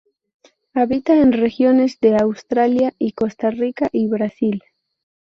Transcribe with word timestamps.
Habita 0.73 1.15
en 1.21 1.31
Regiones 1.31 1.99
de 1.99 2.15
Australasia 2.17 2.95
y 2.97 3.11
Costa 3.11 3.51
Rica 3.51 3.87
y 3.91 4.07
Brasil. 4.07 4.63